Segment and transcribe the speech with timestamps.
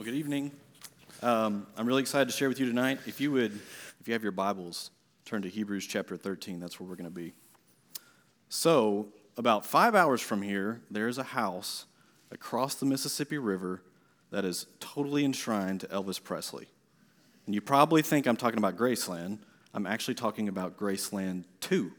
[0.00, 0.52] Well, good evening.
[1.22, 3.00] Um, I'm really excited to share with you tonight.
[3.06, 3.52] If you would,
[4.00, 4.92] if you have your Bibles,
[5.26, 6.58] turn to Hebrews chapter 13.
[6.58, 7.34] That's where we're going to be.
[8.48, 11.84] So, about five hours from here, there's a house
[12.30, 13.82] across the Mississippi River
[14.30, 16.68] that is totally enshrined to Elvis Presley.
[17.44, 19.40] And you probably think I'm talking about Graceland.
[19.74, 21.92] I'm actually talking about Graceland 2.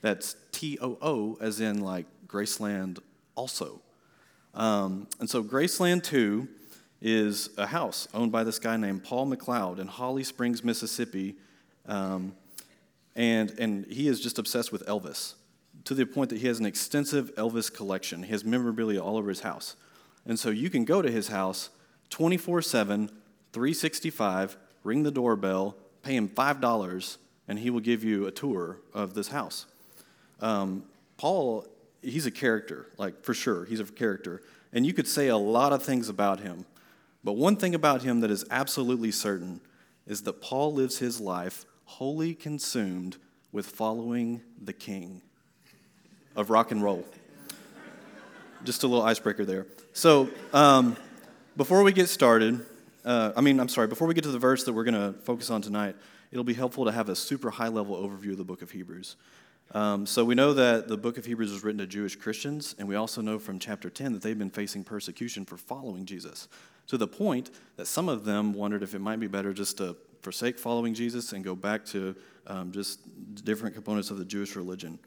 [0.00, 3.00] That's T O O, as in like Graceland
[3.34, 3.82] also.
[4.54, 6.46] Um, and so Graceland 2
[7.02, 11.34] is a house owned by this guy named Paul MacLeod in Holly Springs, Mississippi.
[11.86, 12.34] Um,
[13.16, 15.34] and, and he is just obsessed with Elvis
[15.84, 18.22] to the point that he has an extensive Elvis collection.
[18.22, 19.76] He has memorabilia all over his house.
[20.24, 21.70] And so you can go to his house
[22.10, 23.08] 24 7,
[23.52, 27.16] 365, ring the doorbell, pay him $5,
[27.48, 29.66] and he will give you a tour of this house.
[30.40, 30.84] Um,
[31.16, 31.66] Paul,
[32.00, 34.42] he's a character, like for sure, he's a character.
[34.72, 36.64] And you could say a lot of things about him.
[37.24, 39.60] But one thing about him that is absolutely certain
[40.06, 43.16] is that Paul lives his life wholly consumed
[43.52, 45.22] with following the king
[46.34, 47.04] of rock and roll.
[48.64, 49.66] Just a little icebreaker there.
[49.92, 50.96] So, um,
[51.56, 52.64] before we get started,
[53.04, 55.18] uh, I mean, I'm sorry, before we get to the verse that we're going to
[55.20, 55.96] focus on tonight,
[56.30, 59.16] it'll be helpful to have a super high level overview of the book of Hebrews.
[59.72, 62.88] Um, so, we know that the book of Hebrews was written to Jewish Christians, and
[62.88, 66.48] we also know from chapter 10 that they've been facing persecution for following Jesus
[66.86, 69.96] to the point that some of them wondered if it might be better just to
[70.20, 72.14] forsake following Jesus and go back to
[72.46, 73.00] um, just
[73.44, 74.98] different components of the Jewish religion.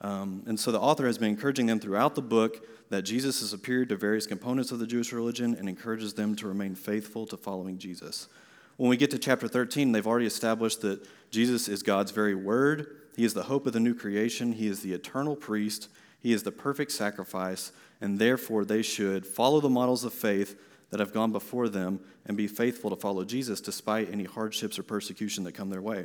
[0.00, 3.50] Um, and so the author has been encouraging them throughout the book that Jesus is
[3.50, 7.36] superior to various components of the Jewish religion and encourages them to remain faithful to
[7.36, 8.28] following Jesus.
[8.76, 12.96] When we get to chapter 13, they've already established that Jesus is God's very word.
[13.16, 14.52] He is the hope of the new creation.
[14.52, 15.88] He is the eternal priest.
[16.20, 17.72] He is the perfect sacrifice.
[18.00, 20.58] And therefore, they should follow the models of faith
[20.92, 24.82] that have gone before them and be faithful to follow Jesus despite any hardships or
[24.82, 26.04] persecution that come their way.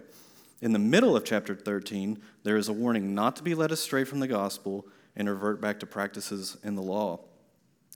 [0.61, 4.05] In the middle of chapter 13, there is a warning not to be led astray
[4.05, 7.19] from the gospel and revert back to practices in the law.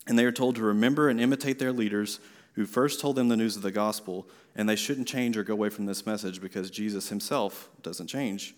[0.06, 2.20] And they are told to remember and imitate their leaders
[2.56, 5.54] who first told them the news of the gospel, and they shouldn't change or go
[5.54, 8.54] away from this message because Jesus himself doesn't change.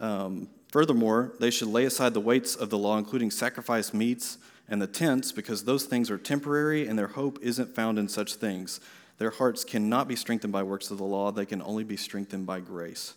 [0.00, 4.38] Um, furthermore, they should lay aside the weights of the law, including sacrifice meats
[4.68, 8.34] and the tents, because those things are temporary and their hope isn't found in such
[8.34, 8.80] things.
[9.18, 12.46] Their hearts cannot be strengthened by works of the law, they can only be strengthened
[12.46, 13.14] by grace.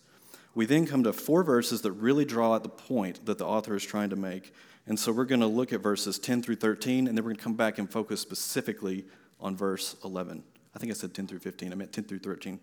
[0.53, 3.75] We then come to four verses that really draw out the point that the author
[3.75, 4.53] is trying to make.
[4.88, 7.38] And so we're going to look at verses 10 through 13, and then we're going
[7.38, 9.06] to come back and focus specifically
[9.40, 10.44] on verse 11.
[10.75, 12.59] I think I said 10 through 15, I meant 10 through 13.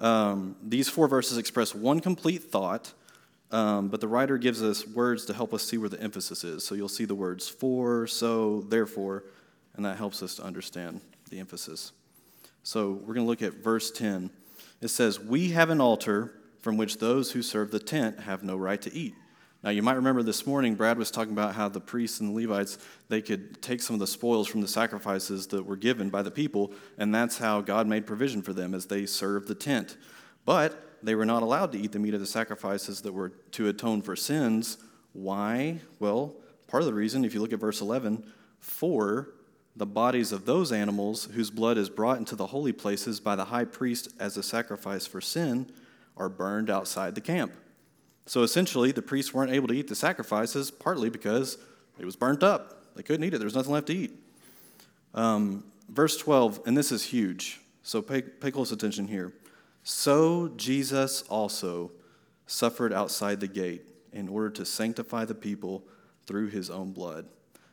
[0.00, 2.92] Um, these four verses express one complete thought
[3.50, 6.64] um, but the writer gives us words to help us see where the emphasis is.
[6.64, 9.24] So you'll see the words for, so, therefore,
[9.76, 11.00] and that helps us to understand
[11.30, 11.92] the emphasis.
[12.62, 14.30] So we're going to look at verse 10.
[14.80, 18.56] It says, We have an altar from which those who serve the tent have no
[18.56, 19.14] right to eat.
[19.62, 22.34] Now, you might remember this morning, Brad was talking about how the priests and the
[22.34, 22.76] Levites,
[23.08, 26.30] they could take some of the spoils from the sacrifices that were given by the
[26.30, 29.96] people, and that's how God made provision for them as they served the tent.
[30.44, 33.68] But they were not allowed to eat the meat of the sacrifices that were to
[33.68, 34.78] atone for sins.
[35.12, 35.80] Why?
[35.98, 36.34] Well,
[36.66, 38.24] part of the reason, if you look at verse 11,
[38.58, 39.28] for
[39.76, 43.46] the bodies of those animals whose blood is brought into the holy places by the
[43.46, 45.70] high priest as a sacrifice for sin
[46.16, 47.52] are burned outside the camp.
[48.26, 51.58] So essentially, the priests weren't able to eat the sacrifices partly because
[51.98, 52.94] it was burnt up.
[52.94, 54.12] They couldn't eat it, there was nothing left to eat.
[55.12, 59.32] Um, verse 12, and this is huge, so pay, pay close attention here.
[59.84, 61.92] So Jesus also
[62.46, 65.84] suffered outside the gate in order to sanctify the people
[66.26, 67.26] through his own blood.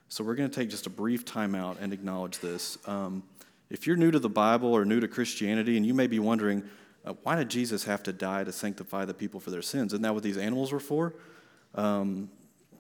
[0.10, 2.78] So we're going to take just a brief time out and acknowledge this.
[2.86, 3.24] Um,
[3.70, 6.64] if you're new to the Bible or new to Christianity, and you may be wondering,
[7.06, 9.94] uh, why did Jesus have to die to sanctify the people for their sins?
[9.94, 11.16] Isn't that what these animals were for?
[11.76, 12.30] Um,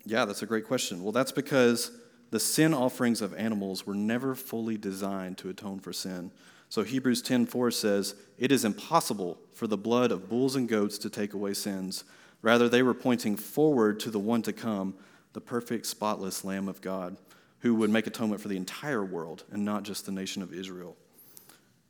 [0.06, 1.02] yeah, that's a great question.
[1.03, 1.92] Well, that's because
[2.31, 6.31] the sin offerings of animals were never fully designed to atone for sin.
[6.71, 11.09] So Hebrews 10:4 says, "It is impossible for the blood of bulls and goats to
[11.09, 12.06] take away sins.
[12.41, 14.94] Rather they were pointing forward to the one to come,
[15.33, 17.18] the perfect spotless lamb of God,
[17.59, 20.95] who would make atonement for the entire world and not just the nation of Israel."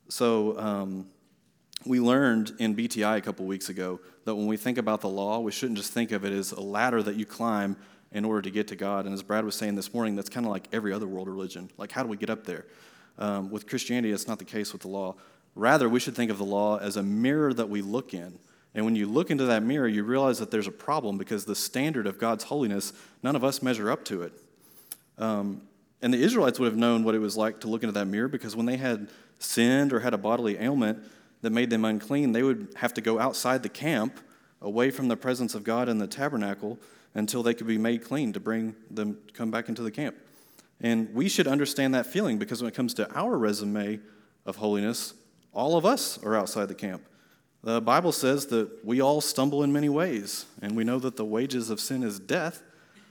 [0.09, 1.11] So um,
[1.85, 5.41] we learned in BTI a couple weeks ago that when we think about the law,
[5.41, 7.77] we shouldn't just think of it as a ladder that you climb
[8.11, 9.05] in order to get to God.
[9.05, 11.69] And as Brad was saying this morning, that's kind of like every other world religion.
[11.77, 12.65] Like, how do we get up there?
[13.17, 15.15] Um, with Christianity, it's not the case with the law.
[15.55, 18.39] Rather, we should think of the law as a mirror that we look in.
[18.73, 21.55] And when you look into that mirror, you realize that there's a problem because the
[21.55, 24.33] standard of God's holiness, none of us measure up to it.
[25.17, 25.61] Um,
[26.01, 28.27] And the Israelites would have known what it was like to look into that mirror
[28.27, 29.09] because when they had
[29.39, 31.03] sinned or had a bodily ailment
[31.41, 34.19] that made them unclean, they would have to go outside the camp,
[34.61, 36.79] away from the presence of God in the tabernacle,
[37.13, 40.15] until they could be made clean to bring them come back into the camp.
[40.81, 43.99] And we should understand that feeling because when it comes to our resume
[44.45, 45.13] of holiness,
[45.53, 47.03] all of us are outside the camp.
[47.63, 51.25] The Bible says that we all stumble in many ways, and we know that the
[51.25, 52.63] wages of sin is death,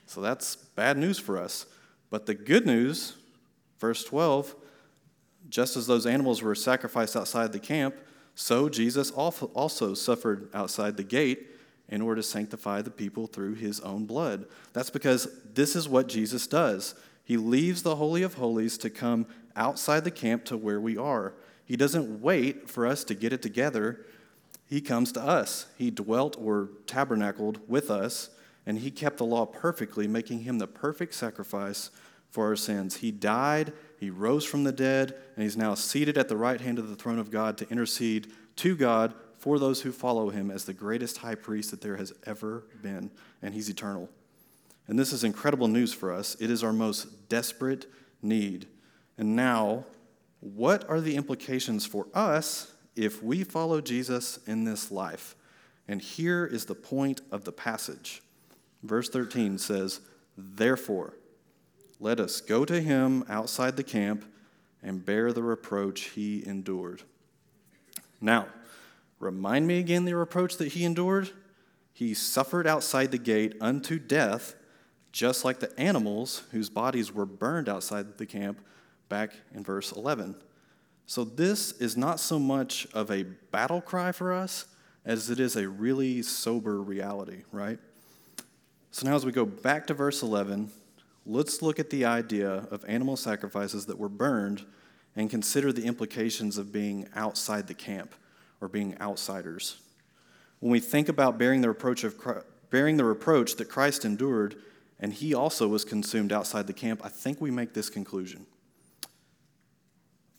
[0.06, 1.66] so that's bad news for us.
[2.10, 3.14] But the good news,
[3.78, 4.56] verse 12,
[5.48, 7.94] just as those animals were sacrificed outside the camp,
[8.34, 11.46] so Jesus also suffered outside the gate
[11.88, 14.46] in order to sanctify the people through his own blood.
[14.72, 16.94] That's because this is what Jesus does.
[17.30, 19.24] He leaves the Holy of Holies to come
[19.54, 21.34] outside the camp to where we are.
[21.64, 24.04] He doesn't wait for us to get it together.
[24.66, 25.66] He comes to us.
[25.78, 28.30] He dwelt or tabernacled with us,
[28.66, 31.92] and he kept the law perfectly, making him the perfect sacrifice
[32.30, 32.96] for our sins.
[32.96, 36.80] He died, he rose from the dead, and he's now seated at the right hand
[36.80, 40.64] of the throne of God to intercede to God for those who follow him as
[40.64, 43.08] the greatest high priest that there has ever been,
[43.40, 44.08] and he's eternal.
[44.90, 46.36] And this is incredible news for us.
[46.40, 47.86] It is our most desperate
[48.22, 48.66] need.
[49.16, 49.84] And now,
[50.40, 55.36] what are the implications for us if we follow Jesus in this life?
[55.86, 58.20] And here is the point of the passage.
[58.82, 60.00] Verse 13 says,
[60.36, 61.14] Therefore,
[62.00, 64.24] let us go to him outside the camp
[64.82, 67.04] and bear the reproach he endured.
[68.20, 68.48] Now,
[69.20, 71.30] remind me again the reproach that he endured.
[71.92, 74.56] He suffered outside the gate unto death,
[75.12, 78.60] just like the animals whose bodies were burned outside the camp,
[79.08, 80.36] back in verse 11.
[81.06, 84.66] So, this is not so much of a battle cry for us
[85.04, 87.78] as it is a really sober reality, right?
[88.92, 90.70] So, now as we go back to verse 11,
[91.26, 94.64] let's look at the idea of animal sacrifices that were burned
[95.16, 98.14] and consider the implications of being outside the camp
[98.60, 99.78] or being outsiders.
[100.60, 102.14] When we think about bearing the reproach of
[102.70, 104.54] bearing the reproach that Christ endured
[105.00, 108.46] and he also was consumed outside the camp, I think we make this conclusion.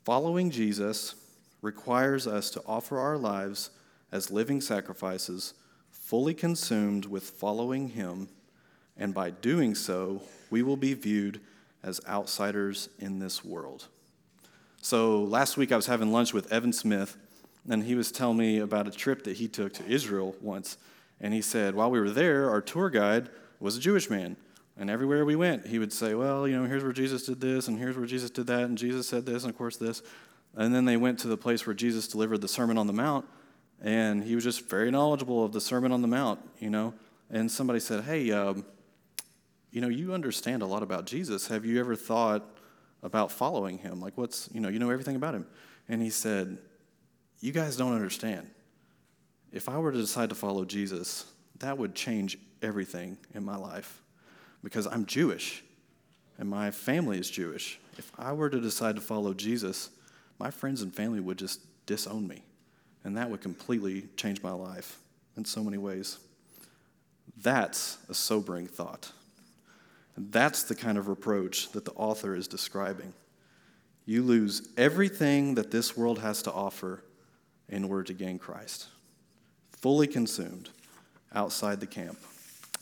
[0.06, 1.16] Following Jesus
[1.62, 3.72] requires us to offer our lives
[4.12, 5.56] as living sacrifices,
[5.90, 8.30] fully consumed with following Him,
[8.98, 10.22] and by doing so,
[10.52, 11.42] we will be viewed
[11.84, 13.88] as outsiders in this world.
[14.82, 17.18] So, last week I was having lunch with Evan Smith,
[17.70, 20.78] and he was telling me about a trip that he took to Israel once.
[21.20, 23.30] And he said, while we were there, our tour guide
[23.60, 24.36] was a Jewish man.
[24.78, 27.68] And everywhere we went, he would say, Well, you know, here's where Jesus did this,
[27.68, 30.02] and here's where Jesus did that, and Jesus said this, and of course this.
[30.56, 33.26] And then they went to the place where Jesus delivered the Sermon on the Mount,
[33.82, 36.94] and he was just very knowledgeable of the Sermon on the Mount, you know.
[37.30, 38.66] And somebody said, Hey, um,
[39.72, 41.48] you know, you understand a lot about Jesus.
[41.48, 42.44] Have you ever thought
[43.04, 44.02] about following him?
[44.02, 45.46] Like, what's, you know, you know everything about him.
[45.88, 46.58] And he said,
[47.40, 48.50] You guys don't understand.
[49.52, 51.26] If I were to decide to follow Jesus,
[51.60, 54.01] that would change everything in my life
[54.64, 55.64] because I'm Jewish
[56.38, 57.80] and my family is Jewish.
[57.98, 59.90] If I were to decide to follow Jesus,
[60.40, 62.44] my friends and family would just disown me.
[63.04, 64.98] And that would completely change my life
[65.38, 66.18] in so many ways.
[67.42, 69.12] That's a sobering thought.
[70.16, 73.14] And that's the kind of reproach that the author is describing.
[74.06, 77.04] You lose everything that this world has to offer
[77.70, 78.88] in order to gain Christ,
[79.70, 80.70] fully consumed
[81.34, 82.20] outside the camp.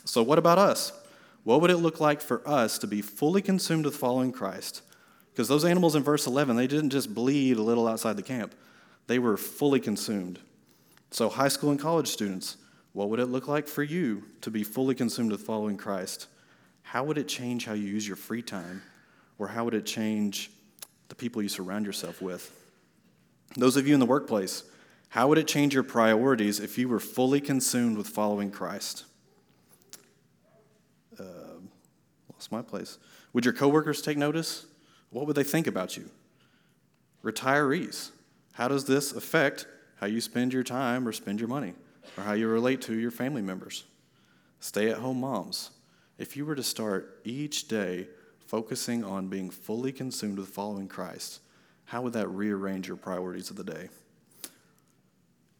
[0.04, 0.92] So, what about us?
[1.44, 4.82] What would it look like for us to be fully consumed with following Christ?
[5.32, 8.54] Because those animals in verse 11, they didn't just bleed a little outside the camp,
[9.06, 10.38] they were fully consumed.
[11.10, 12.56] So, high school and college students,
[12.92, 16.26] what would it look like for you to be fully consumed with following Christ?
[16.82, 18.82] How would it change how you use your free time?
[19.38, 20.50] Or how would it change
[21.08, 22.52] the people you surround yourself with?
[23.56, 24.64] Those of you in the workplace,
[25.08, 29.04] how would it change your priorities if you were fully consumed with following Christ?
[32.40, 32.96] Lost my place.
[33.34, 34.64] Would your coworkers take notice?
[35.10, 36.08] What would they think about you?
[37.22, 38.12] Retirees,
[38.52, 39.66] how does this affect
[39.96, 41.74] how you spend your time or spend your money
[42.16, 43.84] or how you relate to your family members?
[44.58, 45.70] Stay at home moms,
[46.16, 48.08] if you were to start each day
[48.46, 51.40] focusing on being fully consumed with following Christ,
[51.84, 53.90] how would that rearrange your priorities of the day?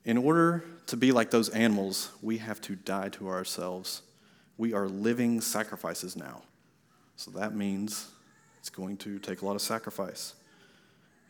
[0.06, 4.00] In order to be like those animals, we have to die to ourselves.
[4.56, 6.42] We are living sacrifices now.
[7.20, 8.08] So that means
[8.60, 10.32] it's going to take a lot of sacrifice.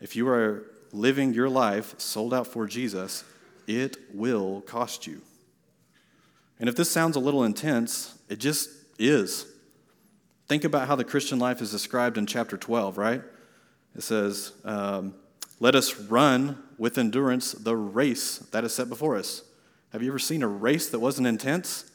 [0.00, 3.24] If you are living your life sold out for Jesus,
[3.66, 5.20] it will cost you.
[6.60, 8.70] And if this sounds a little intense, it just
[9.00, 9.46] is.
[10.46, 13.22] Think about how the Christian life is described in chapter 12, right?
[13.96, 15.16] It says, um,
[15.58, 19.42] Let us run with endurance the race that is set before us.
[19.92, 21.90] Have you ever seen a race that wasn't intense?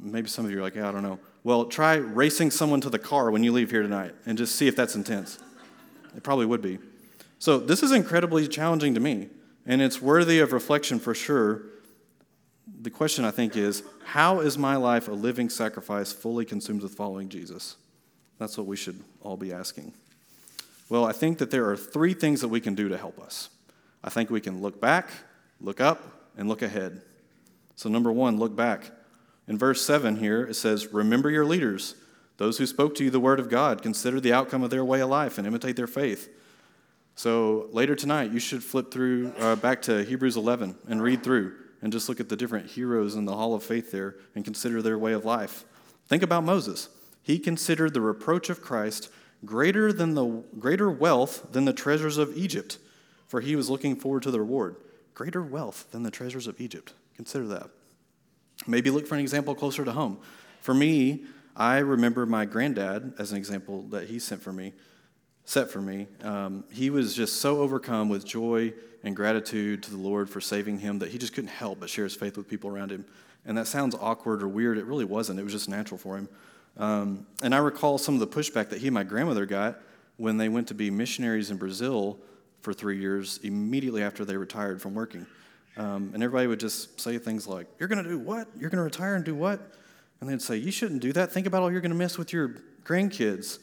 [0.00, 1.18] Maybe some of you are like, yeah, I don't know.
[1.44, 4.66] Well, try racing someone to the car when you leave here tonight and just see
[4.66, 5.38] if that's intense.
[6.16, 6.78] It probably would be.
[7.38, 9.28] So, this is incredibly challenging to me,
[9.66, 11.62] and it's worthy of reflection for sure.
[12.80, 16.94] The question, I think, is how is my life a living sacrifice fully consumed with
[16.94, 17.76] following Jesus?
[18.38, 19.92] That's what we should all be asking.
[20.88, 23.50] Well, I think that there are three things that we can do to help us.
[24.02, 25.10] I think we can look back,
[25.60, 27.02] look up, and look ahead.
[27.76, 28.90] So, number one, look back.
[29.46, 31.94] In verse 7 here, it says, Remember your leaders,
[32.38, 33.82] those who spoke to you the word of God.
[33.82, 36.28] Consider the outcome of their way of life and imitate their faith.
[37.14, 41.54] So, later tonight, you should flip through uh, back to Hebrews 11 and read through
[41.80, 44.82] and just look at the different heroes in the hall of faith there and consider
[44.82, 45.64] their way of life.
[46.08, 46.88] Think about Moses.
[47.22, 49.10] He considered the reproach of Christ
[49.44, 52.78] greater than the greater wealth than the treasures of Egypt,
[53.28, 54.76] for he was looking forward to the reward.
[55.14, 56.94] Greater wealth than the treasures of Egypt.
[57.16, 57.70] Consider that.
[58.66, 60.18] Maybe look for an example closer to home.
[60.60, 61.24] For me,
[61.56, 64.72] I remember my granddad as an example that he sent for me,
[65.44, 66.08] set for me.
[66.22, 68.72] Um, he was just so overcome with joy
[69.04, 72.04] and gratitude to the Lord for saving him that he just couldn't help but share
[72.04, 73.04] his faith with people around him.
[73.44, 74.78] And that sounds awkward or weird.
[74.78, 75.38] It really wasn't.
[75.38, 76.28] It was just natural for him.
[76.76, 79.78] Um, and I recall some of the pushback that he and my grandmother got
[80.16, 82.18] when they went to be missionaries in Brazil
[82.62, 85.26] for three years immediately after they retired from working.
[85.76, 88.48] Um, and everybody would just say things like, You're going to do what?
[88.58, 89.74] You're going to retire and do what?
[90.20, 91.32] And they'd say, You shouldn't do that.
[91.32, 93.58] Think about all you're going to miss with your grandkids.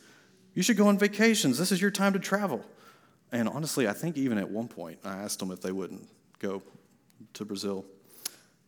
[0.53, 1.57] You should go on vacations.
[1.57, 2.65] This is your time to travel.
[3.31, 6.61] And honestly, I think even at one point, I asked them if they wouldn't go
[7.33, 7.85] to Brazil.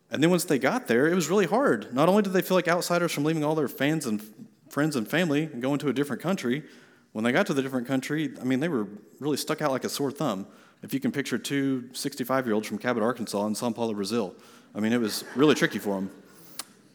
[0.10, 1.94] And then once they got there, it was really hard.
[1.94, 4.24] Not only did they feel like outsiders from leaving all their fans and
[4.70, 6.64] friends and family and going to a different country,
[7.12, 8.88] when they got to the different country, I mean, they were
[9.20, 10.48] really stuck out like a sore thumb.
[10.84, 14.36] If you can picture two 65 year olds from Cabot, Arkansas, and Sao Paulo, Brazil,
[14.76, 16.12] I mean, it was really tricky for them.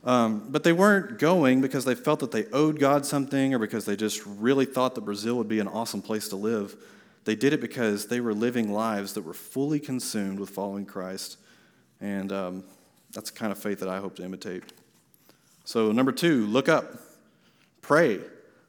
[0.05, 3.85] Um, but they weren't going because they felt that they owed God something or because
[3.85, 6.77] they just really thought that Brazil would be an awesome place to live.
[7.25, 11.39] They did it because they were living lives that were fully consumed with following Christ.
[12.01, 12.65] And um,
[13.13, 14.63] that's the kind of faith that I hope to imitate.
[15.65, 16.95] So, number two, look up,
[17.83, 18.21] pray.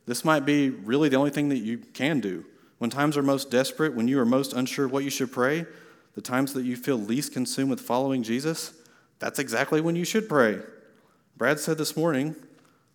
[0.05, 2.43] This might be really the only thing that you can do.
[2.79, 5.65] When times are most desperate, when you are most unsure what you should pray,
[6.15, 8.74] the times that you feel least consumed with following Jesus,
[9.19, 10.59] that's exactly when you should pray.
[11.38, 12.36] Brad said this morning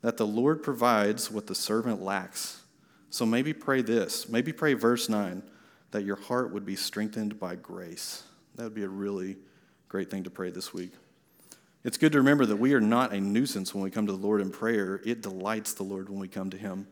[0.00, 2.62] that the Lord provides what the servant lacks.
[3.10, 4.28] So maybe pray this.
[4.28, 5.42] Maybe pray verse 9
[5.92, 8.24] that your heart would be strengthened by grace.
[8.56, 9.36] That would be a really
[9.88, 10.92] great thing to pray this week.
[11.84, 14.18] It's good to remember that we are not a nuisance when we come to the
[14.18, 15.00] Lord in prayer.
[15.04, 16.88] It delights the Lord when we come to Him.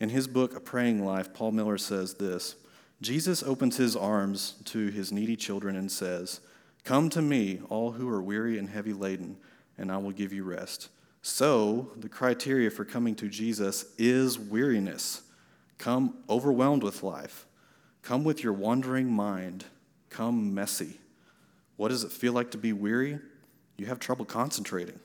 [0.00, 2.56] In his book, A Praying Life, Paul Miller says this
[3.00, 6.40] Jesus opens his arms to his needy children and says,
[6.84, 9.36] Come to me, all who are weary and heavy laden,
[9.76, 10.88] and I will give you rest.
[11.22, 15.22] So, the criteria for coming to Jesus is weariness.
[15.76, 17.46] Come overwhelmed with life.
[18.02, 19.64] Come with your wandering mind.
[20.10, 20.98] Come messy.
[21.76, 23.18] What does it feel like to be weary?
[23.76, 24.98] You have trouble concentrating.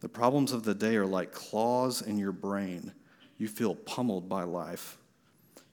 [0.00, 2.92] The problems of the day are like claws in your brain.
[3.40, 4.98] You feel pummeled by life.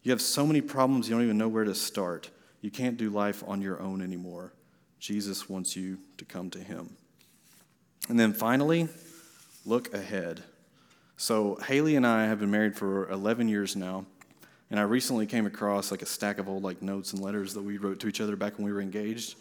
[0.02, 2.30] You have so many problems, you don't even know where to start.
[2.62, 4.54] You can't do life on your own anymore.
[5.00, 6.96] Jesus wants you to come to him.
[8.08, 8.88] And then finally,
[9.66, 10.44] look ahead.
[11.18, 14.06] So, Haley and I have been married for 11 years now.
[14.72, 17.64] And I recently came across like a stack of old like notes and letters that
[17.64, 19.36] we wrote to each other back when we were engaged.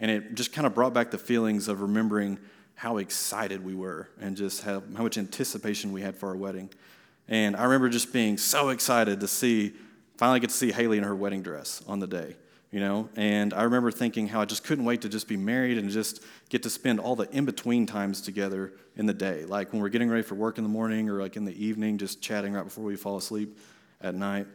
[0.00, 2.40] And it just kind of brought back the feelings of remembering
[2.74, 6.70] how excited we were and just how, how much anticipation we had for our wedding.
[7.28, 9.74] And I remember just being so excited to see,
[10.16, 12.36] finally get to see Haley in her wedding dress on the day,
[12.70, 13.10] you know?
[13.16, 16.22] And I remember thinking how I just couldn't wait to just be married and just
[16.48, 19.44] get to spend all the in between times together in the day.
[19.44, 21.98] Like when we're getting ready for work in the morning or like in the evening,
[21.98, 23.58] just chatting right before we fall asleep
[24.00, 24.46] at night.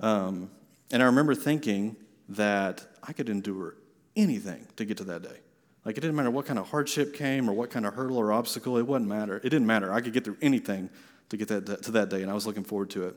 [0.00, 0.50] Um,
[0.90, 1.96] and I remember thinking
[2.30, 3.76] that I could endure
[4.14, 5.38] anything to get to that day.
[5.84, 8.32] Like it didn't matter what kind of hardship came or what kind of hurdle or
[8.32, 9.38] obstacle, it wouldn't matter.
[9.38, 9.92] It didn't matter.
[9.92, 10.90] I could get through anything
[11.28, 13.16] to get that, to that day, and I was looking forward to it.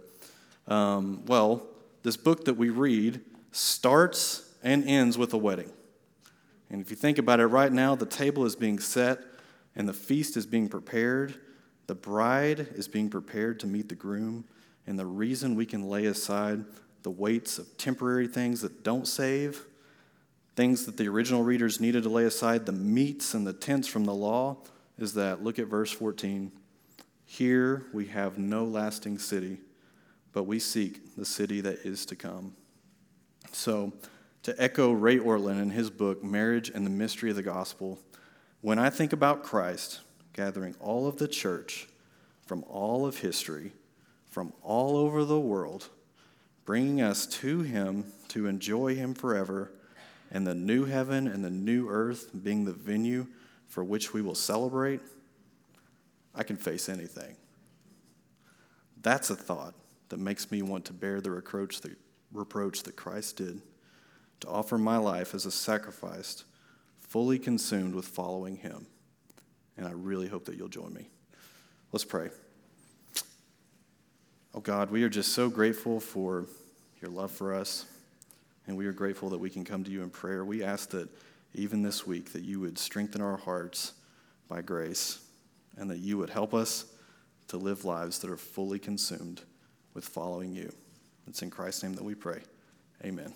[0.68, 1.66] Um, well,
[2.04, 5.72] this book that we read starts and ends with a wedding.
[6.70, 9.20] And if you think about it right now, the table is being set
[9.76, 11.36] and the feast is being prepared.
[11.88, 14.46] The bride is being prepared to meet the groom.
[14.88, 16.64] And the reason we can lay aside
[17.04, 19.66] the weights of temporary things that don't save
[20.56, 24.06] things that the original readers needed to lay aside, the meats and the tents from
[24.06, 24.58] the law,
[24.98, 26.52] is that look at verse 14.
[27.32, 29.60] Here we have no lasting city,
[30.34, 32.58] but we seek the city that is to come.
[33.54, 33.94] So,
[34.44, 38.00] to echo Ray Ortlund in his book, Marriage and the Mystery of the Gospel,
[38.60, 40.02] when I think about Christ
[40.34, 41.88] gathering all of the church
[42.46, 43.72] from all of history,
[44.30, 45.88] from all over the world,
[46.66, 49.72] bringing us to Him to enjoy Him forever,
[50.32, 53.28] and the new heaven and the new earth being the venue
[53.70, 55.00] for which we will celebrate,
[56.34, 57.36] I can face anything.
[59.02, 59.74] That's a thought
[60.10, 61.98] that makes me want to bear the reproach that,
[62.32, 63.62] reproach that Christ did,
[64.42, 66.44] to offer my life as a sacrifice,
[67.00, 68.88] fully consumed with following Him.
[69.78, 71.10] And I really hope that you'll join me.
[71.92, 72.30] Let's pray.
[74.54, 76.46] Oh God, we are just so grateful for
[77.02, 77.86] your love for us,
[78.68, 80.44] and we are grateful that we can come to you in prayer.
[80.46, 81.10] We ask that
[81.54, 83.94] even this week that you would strengthen our hearts
[84.48, 85.20] by grace
[85.78, 86.86] and that you would help us
[87.48, 89.42] to live lives that are fully consumed
[89.94, 90.72] with following you.
[91.28, 92.42] It's in Christ's name that we pray.
[93.04, 93.34] Amen.